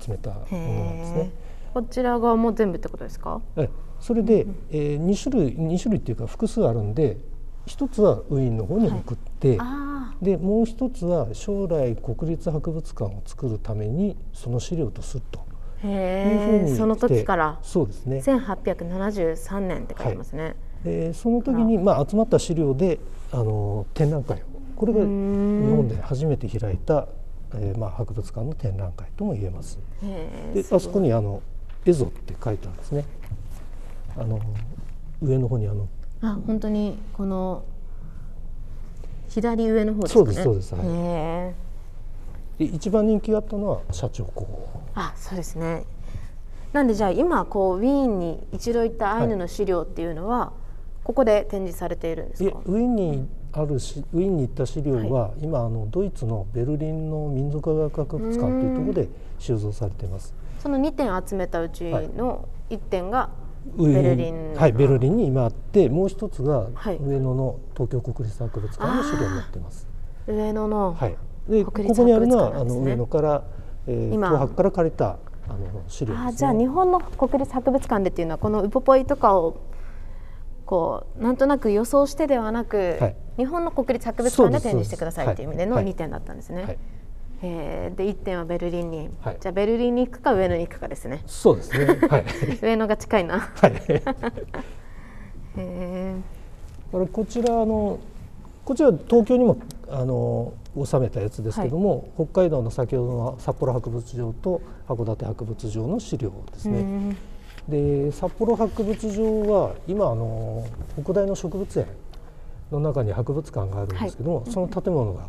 [0.00, 1.30] 集めたものなんですね。
[1.74, 3.40] こちら側も全部ってことですか？
[3.56, 3.68] え
[4.00, 7.18] それで、えー、2種類2種類っていうか複数あるんで
[7.66, 15.44] 一つはウィーンの方に送って、はい、でもう一つは将来国立博物館を作るためにその資料とすると。
[15.86, 17.58] いうふうにその時から？
[17.62, 22.98] そうですね1873年って書いてますね、はい、えー、その時にまあ集まった資料で
[23.32, 27.08] あの展覧会をこれが日本で初めて開いた、
[27.54, 29.78] えーまあ、博物館の展覧会とも言えます。
[30.54, 31.42] であそこにあの
[31.86, 33.04] エゾって書いてあるんですね。
[34.18, 34.40] あの
[35.22, 35.88] 上の方にあの
[36.20, 37.64] あ本当にこの
[39.28, 40.14] 左上の方ですね。
[40.14, 40.74] そうですそうです。
[40.74, 41.54] は
[42.58, 44.75] い、で一番人気があったのは社長公。
[44.96, 45.84] あそうですね。
[46.72, 50.48] なんでじゃあ今こうウィーンに一度行ったアイヌの資料っていうのは、はい。
[51.04, 52.58] ここで展示されているんですか？
[52.66, 60.34] ウィーンにあるしウィーンに行った資料は、はい、今あのドイツのベルリンの民族科学博物館というところで収蔵されています。
[60.58, 63.30] その2点集めたうちの1点が
[63.78, 66.66] ベルリン、はい、ベルリンに今あってもう一つが
[67.00, 69.86] 上野の東京国立博物館の資料になっています、
[70.26, 71.16] 上野のはい。
[71.48, 73.44] でここにあるのはあの上野から、
[73.86, 75.18] えー、東博から借りた
[75.48, 79.60] あの資料、ね、あじゃあ日本の国立博物館でっていうのはこのウポポイとかを
[80.64, 86.62] こうなんとなく予想してではなく、はい、日本の国立博物館で展示してくださいという意味での2点だったんですね。
[86.62, 86.78] はい、
[87.42, 91.22] えー、で1点はベルリンに、はい、じゃあベルリンに行くか上野に行くかですね。
[91.26, 91.98] そうですね。
[92.08, 92.24] はい、
[92.60, 93.38] 上野が近いな。
[93.38, 93.72] はい。
[95.58, 97.98] えー、こちらの
[98.64, 100.52] こちら東京にもあの
[100.84, 107.16] 収めたやつですけども、はい、北海道の先ほどの札幌博物場と函館博物場の資料ですね。
[107.68, 110.64] で札幌博物場は今あの
[111.02, 111.86] 北大の植物園
[112.70, 115.28] の中に博物館があるんですけども、はい、その建物が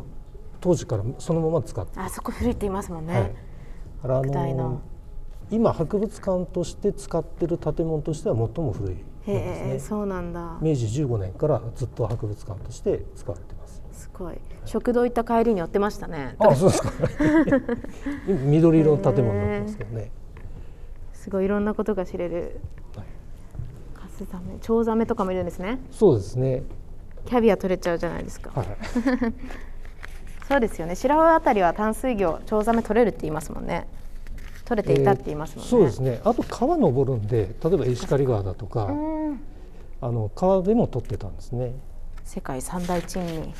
[0.60, 3.14] 当時からそのまま使ってあそこ古いって言いますもんね。
[3.14, 3.34] はい、
[4.04, 4.80] あの
[5.50, 9.78] 今博物館として使ってる建物としては最も古いですね。
[9.78, 10.58] そうなんだ。
[10.60, 13.57] 明治15年からずっと博物館として使われてま
[13.98, 14.04] す。
[14.04, 14.34] すごい。
[14.64, 16.36] 食堂行った帰りに寄ってましたね。
[16.38, 16.92] あ、そうですか。
[18.26, 20.10] 緑色の建物になってますけどね。
[21.28, 22.58] すごいいろんなことが知れる、
[22.96, 23.06] はい、
[23.92, 26.62] カスザメチョウザメとかもいるんですねそうですね
[27.26, 28.68] キャビア取れちゃうじゃないですか、はい、
[30.48, 33.88] そうですよね白尾あたりは淡水魚チョウザメ取れるって言いますもんね
[34.64, 38.88] 取れていたって言いますもんね、えー、そうですねあと川登るんで例えば石狩川だとか
[40.00, 41.74] あの川でも取ってたんですね
[42.28, 43.52] 世界三大珍味、はい、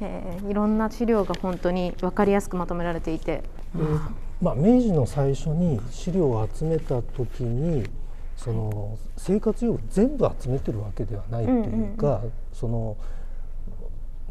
[0.00, 3.44] えいろんな資料が本当に分かりやすくまとめられていて、
[3.76, 4.00] えー
[4.40, 7.84] まあ、明治の最初に資料を集めた時に
[8.36, 12.96] その生活用具全部集めてるわけではないというか、その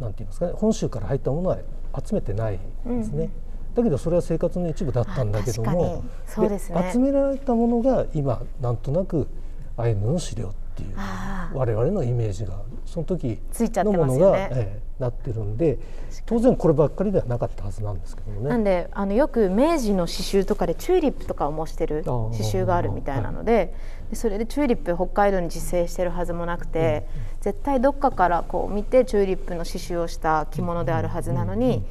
[0.01, 1.57] なんて言いますかね本州から入ったものは
[2.05, 3.29] 集めてないんですね。
[3.73, 6.03] だけどそれは生活の一部だったんだけども
[6.49, 6.59] ね、
[6.91, 9.29] 集められたものが今なんとなく
[9.77, 15.79] アイヌの資料っていう我々のイメージがその時のものが、ねええ、なってるんで
[16.25, 18.49] 当然こればっかりではなかったはずなんですけどもね。
[18.49, 23.69] なんであのよく明治の刺繍とかでチューリップとかを模してる刺繍があるみたいなのではい、
[24.11, 31.65] でそれでチューリップ北海道に自生してるはずもなくて、うん、絶対どっかからこう見てチューリップの刺繍をした着物であるはずなのに。
[31.65, 31.85] うんうん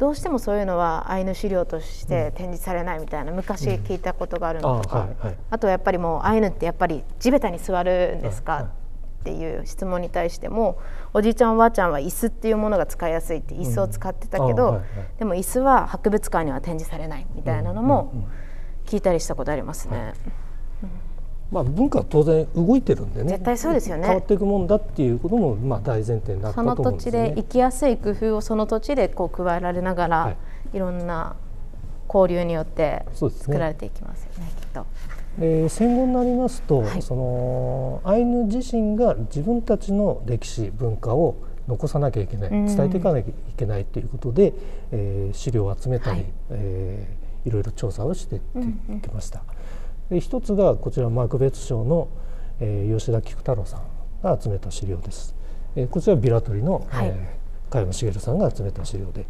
[0.00, 8.60] どうしてもそういうのはアイヌ資料として展示されないみたいな昔聞いたことがあるのとか、ああとはやっぱりもうアイヌってやっぱり地べたに座るんですか
[9.20, 10.78] っていう質問に対しても
[11.12, 14.80] おじいちゃんおばあちゃんは椅子っていうものが使いやすいって椅子を使ってたけど、
[15.18, 18.26] でも椅子は博物館には展示されないみたいなのも
[18.86, 20.14] 聞いたりしたことありますね。
[21.50, 23.30] まあ、文化は当然動いてるんでね。
[23.30, 24.06] 絶対そうですよね。
[24.06, 30.36] 変わっていくもんだっていうこともまあ大前提になったと思うんです、ね、その土地で生きやすい工夫をその土地でこう加えられながら、はい、
[30.76, 31.34] いろんな
[32.12, 34.86] 交流によって作られていきますよね、ね、きっと。
[35.40, 41.36] えー、戦後になりますと、はい、そのアイヌ自身が自分たちの歴史文化を
[41.68, 44.52] 残さなきゃいけない伝えていかなきゃいけないということで、
[44.90, 48.40] えー、資料を集めたり、はい、えー、いろいろ調査をしてい
[49.00, 49.40] きました。
[49.40, 49.54] うん。
[49.54, 49.59] うん
[50.10, 52.08] で一つがこちらマクベツ賞の、
[52.58, 53.82] えー、吉田菊太郎さん
[54.22, 55.34] が集めた資料です。
[55.76, 59.24] えー、こちらビラトリの、はい、えー、茅野茂さんが集めた資料で、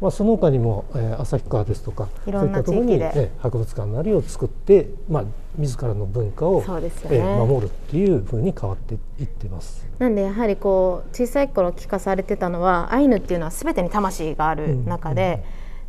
[0.00, 5.24] まあ、その他にも、えー、旭川ですとかそういったところに、えー、博物館なりを作って、まあ、
[5.56, 6.64] 自らの文化を、ね
[7.10, 9.86] えー、守るっていうふうに変わっていってます。
[10.00, 15.42] なんでやはりこう小さい頃聞かされてたのはアイヌっていうのは全てに魂がある中で、うんうん、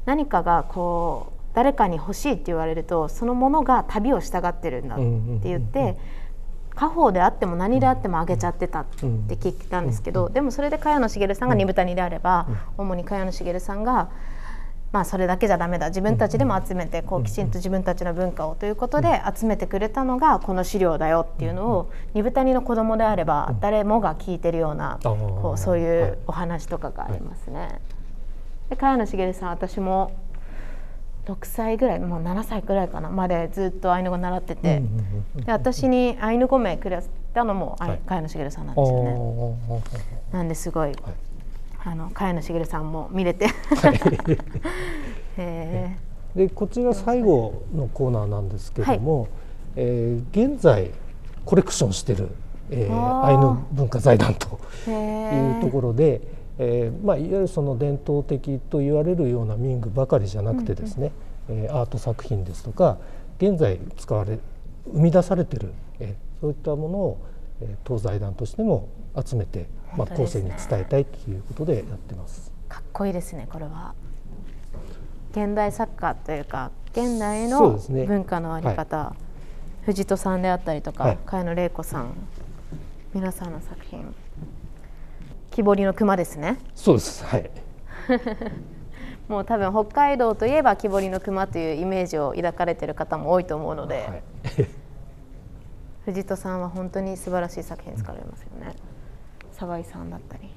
[0.05, 5.97] 何かがこう誰かに欲しいって言われるとそのものが旅をしたがってるんだって言って
[6.75, 14.09] 家宝であっても何であってもあげちゃってたって聞いたんですけどでもそれで茅野茂さんが二豚にであれば主に茅野茂さんが
[14.91, 15.89] まあそれだけじゃダメだ。
[15.89, 27.81] 自分たちでも集めてこうきちんと自分たちの文化をということで集めてくれたのがこの資料だよっていうのを二豚にの子供であれば誰もが聞いてるようなこうそういうお話とかがありますね。
[28.69, 30.11] で茅野茂さん私も
[31.25, 34.81] 6歳ぐらいもう7歳ぐらいかなまでずっとアイヌ語習ってて、
[35.35, 37.01] で私にアイヌ語名くれ
[37.33, 39.83] たのも、はい、茅野茂さんなんですよね。
[40.31, 40.97] なんですごい、はい、
[41.83, 43.47] あの茅野茂さんも見れて。
[45.37, 45.97] へ
[46.35, 49.29] でこちら最後のコーナーなんですけども、はい、
[49.77, 50.91] えー、現在
[51.45, 52.29] コレクションしてる、
[52.69, 54.59] えー、アイヌ文化財団と
[54.89, 56.44] いうところで。
[56.57, 61.11] えーまあ、いわゆるその伝統的と言われるような民具ばかりじゃなくてですね、
[61.49, 62.97] うんうん、えー、アート作品ですとか
[63.39, 64.39] 現在使われ
[64.85, 67.17] 生み出されてる、えー、そういったものを、
[67.61, 68.87] えー、東西団としても
[69.25, 72.51] 集めて、まあ、後世に伝えたいということでやってます。
[72.69, 73.93] かっこいいですねこれは。
[75.31, 79.15] 現代作家というか現代の文化のあり方、ねは
[79.83, 82.13] い、藤戸さんであったりとか、はい、茅野玲子さん。
[83.15, 84.13] 皆さんの作品
[85.55, 86.59] 木彫りの熊ですね。
[86.75, 87.23] そうです。
[87.23, 87.49] はい。
[89.29, 94.23] もう多分北海道といえば木彫りの熊というイメージを抱かれている方も多いと思うので、はい、
[96.03, 98.75] 藤戸さんは本当に素晴らしい作品使われますよね。
[99.53, 100.49] 沢井さんだったり。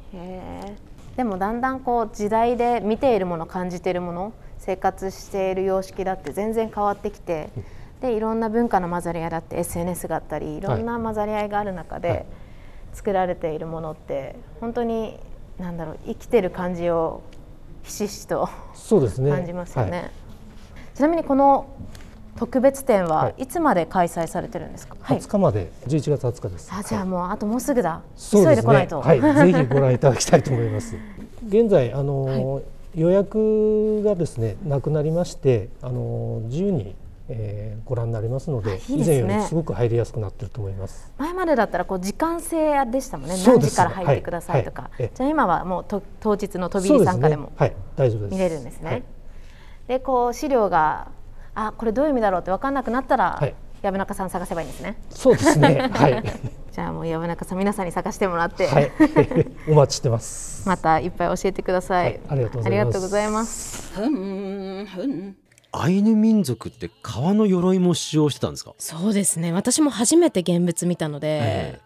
[1.16, 7.50] でもだんだんこう時代で見ているもの感じているもの生活している様式だって全然変わってきて
[8.00, 12.26] でいろんな文化の混ざり合いだって SNS があったりいろんな混ざり合いがある中で、はい
[12.92, 15.18] 作られているものって本当に
[15.58, 17.22] 何だろう生きてる感じを
[17.82, 20.10] ひしひしとそうです、ね、感じますよね、はい、
[20.94, 21.68] ちなみにこの
[22.38, 23.48] 特別展はい。
[23.48, 25.72] つまで開催されてるんですか、はい、20日まで。
[25.88, 26.70] 11月20日です。
[26.72, 30.94] あじゃあもうあともうすぐだ、急いで来ないと、はい、ぜひご覧いただきたいと思います。
[31.48, 36.94] 現在あの、はい、予約がですねなくなりましてあの自由に
[37.30, 41.12] えー、ご覧になりますので、ね、以前よりすごく入りやすくなっていると思います。
[41.18, 43.36] 前までだったらこう時間制でしたもんね。
[43.44, 45.02] 何時から入ってくださいとか、はい。
[45.02, 48.32] はい、じゃあ今はもうと当日の飛び入り参加でも、ね、はい、大丈夫です。
[48.32, 49.02] 見れるんですね、
[49.86, 51.08] でこう資料が
[51.54, 54.96] あこれどういう意味だろうって分かんなくなったら、はい、藪中さん探せばいいんですね。
[55.10, 55.90] そうですね。
[55.92, 56.22] はい。
[56.72, 58.90] じゃあもう藪中さん皆さんに探してもらって、はい、
[59.68, 60.68] お待ちしてます。
[60.68, 62.62] またいっぱい教えてください、ありがとう
[63.02, 63.92] ございます
[65.72, 68.74] アイヌ民族って革の鎧も使用してたんですか？
[68.78, 69.52] そうですね。
[69.52, 71.80] 私も初めて現物見たので、え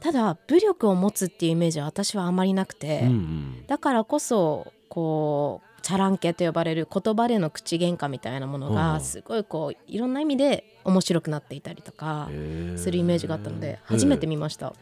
[0.00, 12.28] ー、ただ武力を持つっていうイメージは私はあまりなくて、うんうん、だからこそこうチャランケと呼ばれる言葉での口喧嘩みたいなものがすごいこういろんな意味で面白くなっていたりとか
[12.76, 14.74] するイメージがあったので初めて見ました。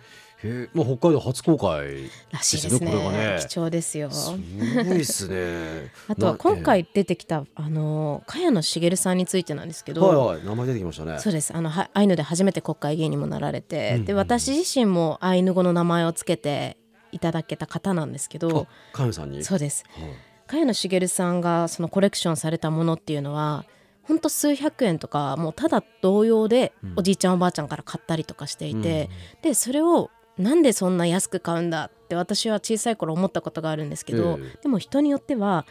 [0.42, 2.90] へえ、まあ北海道初公開らしいですね。
[2.90, 3.38] これがね。
[3.40, 4.10] 貴重ですよ。
[4.10, 5.90] すごいですね。
[6.08, 11.18] あとは今回出てきたあの茅野茂さんについてなんですけど、はいはい名前出てきましたね。
[11.18, 11.54] そうです。
[11.54, 16.76] あのはアイヌで初めて国会議員にもなられて、うんうんで私自身もアイヌ語の名前をつけて
[17.12, 18.66] いただけた方なんですけど。
[18.92, 19.44] あ、かよさんに？
[19.44, 19.84] そうです。
[19.88, 20.10] はい。
[20.46, 23.64] 茅野茂さんがそのコレクションされたものっていうのは
[24.02, 26.94] ほんと数百円とかもうただ同様でうん。
[26.96, 29.10] おじいちゃんおばあちゃんから買ったりとかしていて、
[29.42, 30.10] でそれを
[30.40, 35.66] なんでそんな安く買うんだって私は小さい頃思ったことがあるんですけど、ええでも人によっては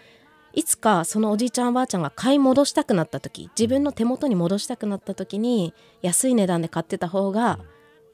[0.53, 7.59] いつかそのおじいちゃんおばあちゃんが買い戻したくなった時自分の手元に戻したくなった時に安い値段で買ってた方が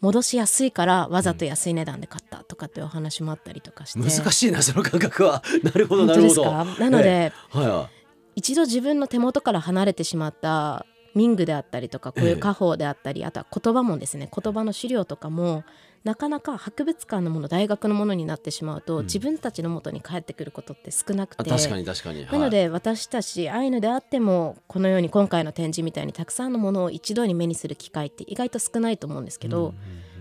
[0.02, 5.42] 戻しやすいからわざと安い値段で買ったとかっていうお話もあったりとかして難しいなその感覚は。
[5.64, 6.44] なるほどなるほど。
[6.44, 6.66] か？
[6.80, 7.90] なので、ええはいはい。
[8.36, 10.86] 一度自分の手元から離れてしまった
[11.16, 15.64] 民具であったりとかこういう家宝であったり、あとは言葉もですね言葉の資料とかも
[16.06, 22.26] なかなか博物館のもの大学のものになってしまうと、うん自分たちの元に帰ってくることって少なくてあ確かに確かに。
[22.26, 29.74] なので私たちアイヌであってもこのように今回の展示みたいにたくさんのものを一度に目にする機会って意外と少ないと思うんですけど、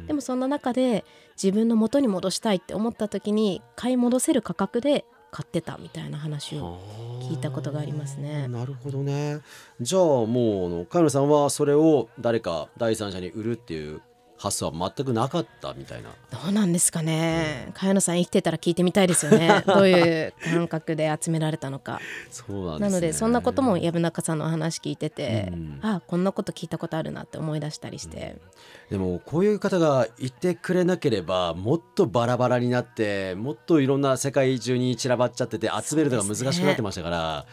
[0.07, 1.05] でもそんな中で
[1.43, 6.78] 自分の元に戻したいって思った時に買い戻せる価格で買ってたみたいな話を
[7.22, 8.47] 聞いたことがありますね。
[8.49, 9.41] なるほどね。
[9.80, 10.26] じゃあも
[10.64, 14.01] うあの茅野さんはそれを誰か第三者に売るっていう
[14.45, 16.11] 発想は全くなかったみたいな。
[16.30, 22.01] どうなんですかね茅野さん生きてたら聞いてみたいですよねどういう感覚で集められたのか。
[22.30, 22.80] そうなんです、ね。
[22.80, 28.36] なのでそんなことも薮中さんのお話聞いてて、うんあこんなこと聞いたことあるなって思い出したりして、
[28.90, 37.47] でもこういう方がいてくれなければもっとバラバラになってもっといろんな世界中に散らばっちゃってて集めるのが難しくなってましたから、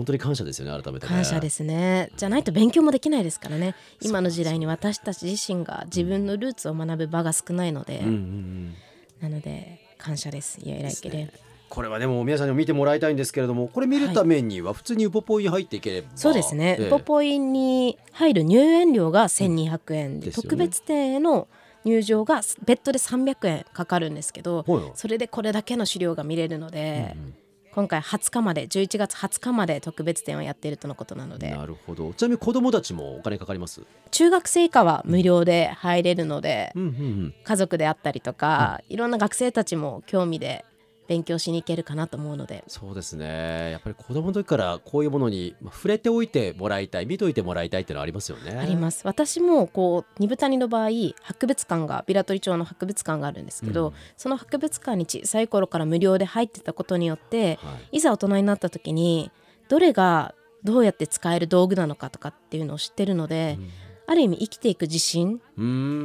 [0.00, 1.12] 本当に感謝ですよね改めてね。
[1.12, 2.10] 感謝ですね。
[2.16, 3.74] じゃないと勉強もできないですからね。
[4.00, 8.74] 今の時代に私たち自身が自分のルーツを学ぶ場が少ないので、うんうんうん。
[9.20, 10.58] なので感謝です。
[10.62, 11.30] いやいらいけで
[11.68, 16.86] これはでも皆さんにも見てもらいたいんですけれどもこれ見るためには普通にウポポイに入っていければ、そうですね、ええ。
[16.86, 20.48] ウポポイに入る入園料が1200円で、ですよね。
[20.48, 21.46] 特別展への
[21.84, 27.34] 入場が別途で300円かかるんですけどはいはいそれでこれだけの資料が見れるので、うんうん
[27.72, 31.50] 今回20日まで11月20日まで特別展をやっているとのことなので。
[31.50, 32.12] なるほど。
[32.14, 33.82] ちなみに子供たちもお金かかります？
[34.10, 36.90] 中学生以下は無料で入れるので、うんうんう
[37.26, 37.34] ん。
[37.44, 40.64] 家族であったりとか、いろんな学生たちも興味で
[41.10, 42.62] 勉強しに行けるかなと思うので。
[42.68, 43.72] そうですね。
[43.72, 48.52] やっぱり子供の時からこういうものにまあ触れておいてもらいたい見といてもらいたいっていうのはありますよね。
[48.56, 49.04] あります。
[49.04, 50.90] 私もこう二部谷の場合
[51.20, 53.94] 博物館がビラトリ町の博物館があるんですけど、うん。
[54.16, 57.96] その博物館に小さい頃から無料で入ってたことによってはい。
[57.96, 59.32] いざ大人になった時に
[59.68, 63.58] どれがどうやって使える道具なのかとかっていうのを知ってるので、
[64.06, 65.40] ある意味生きていく自信。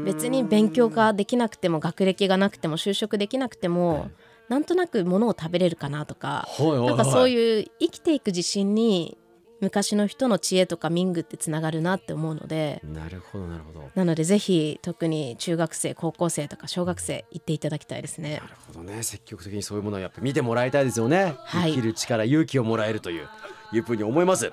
[0.05, 4.09] 別に勉強ができなくても学歴がなくても就職できなくても
[4.49, 9.17] なんとなく物を食べれるかなとかなんかそういう生きていく自信に
[9.61, 13.89] 昔の人の知恵とか民具ってつながるなって思うのでなるほどなるほど。
[13.95, 18.41] なのでぜひ特に中学生高校生とか小学生行っていただきたいですね。
[18.41, 18.47] な。
[18.47, 19.01] るほどね。
[19.01, 21.71] 積極的にそういうものをやっぱ見てもらいたいですよね、はい。
[21.71, 23.27] 生きる力勇気をもらえるという
[23.73, 24.51] いうふうに思います。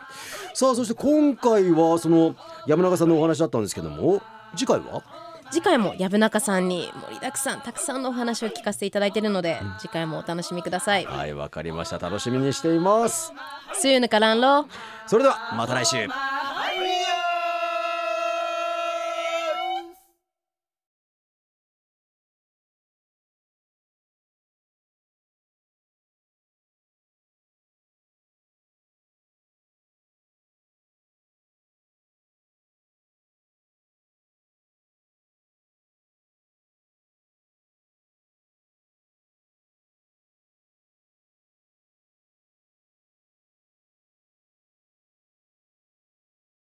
[0.54, 2.36] さあそして今回はその
[2.66, 4.22] 山中さんのお話だったんですけども
[4.56, 5.02] 次回は？
[5.52, 11.04] 次回も薮中さんに盛りだくさんたくさんのお話を聞かせていただいているので、次回もお楽しみください。
[11.04, 11.98] はいわかりました。
[11.98, 13.34] 楽しみにしています。
[13.82, 14.08] See you in the
[15.06, 16.08] それではまた来週